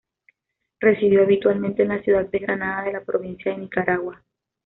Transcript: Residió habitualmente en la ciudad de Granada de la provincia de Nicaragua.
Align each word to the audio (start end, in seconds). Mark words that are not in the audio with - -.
Residió 0.79 1.21
habitualmente 1.21 1.83
en 1.83 1.89
la 1.89 2.01
ciudad 2.01 2.25
de 2.25 2.39
Granada 2.39 2.85
de 2.85 2.93
la 2.93 3.03
provincia 3.03 3.51
de 3.51 3.59
Nicaragua. 3.59 4.25